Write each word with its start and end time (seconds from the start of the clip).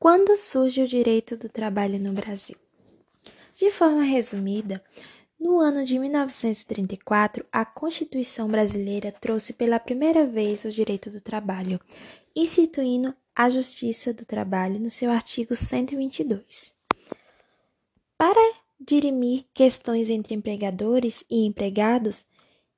Quando 0.00 0.34
surge 0.34 0.82
o 0.82 0.88
direito 0.88 1.36
do 1.36 1.46
trabalho 1.46 1.98
no 1.98 2.14
Brasil? 2.14 2.56
De 3.54 3.70
forma 3.70 4.02
resumida, 4.02 4.82
no 5.38 5.58
ano 5.58 5.84
de 5.84 5.98
1934, 5.98 7.44
a 7.52 7.66
Constituição 7.66 8.48
brasileira 8.48 9.12
trouxe 9.12 9.52
pela 9.52 9.78
primeira 9.78 10.26
vez 10.26 10.64
o 10.64 10.72
direito 10.72 11.10
do 11.10 11.20
trabalho, 11.20 11.78
instituindo 12.34 13.14
a 13.36 13.50
Justiça 13.50 14.10
do 14.10 14.24
Trabalho 14.24 14.80
no 14.80 14.88
seu 14.88 15.10
artigo 15.10 15.54
122. 15.54 16.72
Para 18.16 18.54
dirimir 18.80 19.44
questões 19.52 20.08
entre 20.08 20.34
empregadores 20.34 21.24
e 21.28 21.44
empregados, 21.44 22.24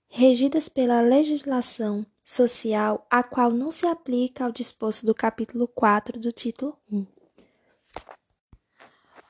regidas 0.09 0.69
pela 0.69 1.01
legislação 1.01 2.05
social 2.25 3.07
a 3.11 3.23
qual 3.23 3.51
não 3.51 3.71
se 3.71 3.87
aplica 3.87 4.45
ao 4.45 4.53
disposto 4.53 5.05
do 5.05 5.15
capítulo 5.15 5.67
4 5.69 6.21
do 6.21 6.33
título 6.33 6.79
1. 6.91 7.07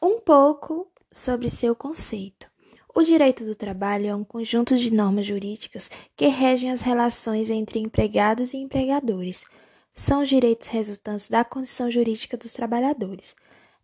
Um 0.02 0.20
pouco 0.20 0.90
sobre 1.10 1.48
seu 1.48 1.74
conceito. 1.74 2.50
O 2.94 3.02
direito 3.02 3.44
do 3.44 3.54
trabalho 3.54 4.06
é 4.08 4.14
um 4.14 4.24
conjunto 4.24 4.76
de 4.76 4.92
normas 4.92 5.24
jurídicas 5.24 5.90
que 6.14 6.26
regem 6.26 6.70
as 6.70 6.82
relações 6.82 7.48
entre 7.48 7.78
empregados 7.78 8.52
e 8.52 8.58
empregadores. 8.58 9.44
São 9.94 10.22
os 10.22 10.28
direitos 10.28 10.68
resultantes 10.68 11.28
da 11.28 11.42
condição 11.44 11.90
jurídica 11.90 12.36
dos 12.36 12.52
trabalhadores. 12.52 13.34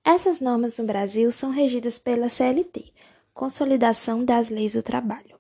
Essas 0.05 0.41
normas 0.41 0.79
no 0.79 0.85
Brasil 0.85 1.31
são 1.33 1.51
regidas 1.51 1.99
pela 1.99 2.29
CLT, 2.29 2.93
Consolidação 3.33 4.25
das 4.25 4.51
Leis 4.51 4.73
do 4.73 4.83
Trabalho, 4.83 5.39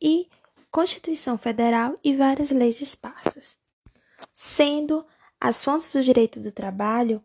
e 0.00 0.28
Constituição 0.70 1.38
Federal 1.38 1.94
e 2.04 2.14
várias 2.14 2.50
leis 2.50 2.80
esparsas, 2.80 3.56
sendo 4.32 5.04
as 5.40 5.62
fontes 5.64 5.92
do 5.92 6.02
direito 6.02 6.40
do 6.40 6.52
trabalho 6.52 7.22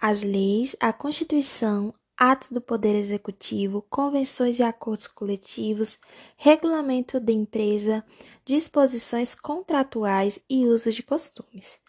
as 0.00 0.22
leis, 0.22 0.76
a 0.78 0.92
Constituição, 0.92 1.92
atos 2.16 2.50
do 2.50 2.60
Poder 2.60 2.94
Executivo, 2.94 3.82
convenções 3.90 4.60
e 4.60 4.62
acordos 4.62 5.08
coletivos, 5.08 5.98
regulamento 6.36 7.18
de 7.18 7.32
empresa, 7.32 8.04
disposições 8.44 9.34
contratuais 9.34 10.38
e 10.48 10.66
uso 10.66 10.92
de 10.92 11.02
costumes. 11.02 11.80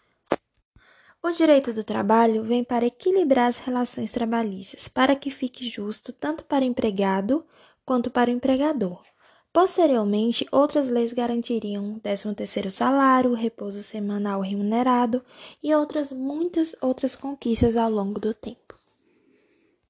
O 1.22 1.30
direito 1.30 1.72
do 1.72 1.84
trabalho 1.84 2.42
vem 2.42 2.64
para 2.64 2.86
equilibrar 2.86 3.48
as 3.48 3.58
relações 3.58 4.10
trabalhistas, 4.10 4.88
para 4.88 5.14
que 5.14 5.30
fique 5.30 5.68
justo 5.68 6.12
tanto 6.12 6.42
para 6.44 6.64
o 6.64 6.66
empregado 6.66 7.46
quanto 7.84 8.10
para 8.10 8.30
o 8.30 8.34
empregador. 8.34 9.04
Posteriormente, 9.52 10.46
outras 10.52 10.88
leis 10.88 11.12
garantiriam 11.12 11.98
13º 12.00 12.70
salário, 12.70 13.34
repouso 13.34 13.82
semanal 13.82 14.40
remunerado 14.40 15.24
e 15.60 15.74
outras 15.74 16.12
muitas 16.12 16.76
outras 16.80 17.16
conquistas 17.16 17.76
ao 17.76 17.90
longo 17.90 18.20
do 18.20 18.32
tempo. 18.32 18.69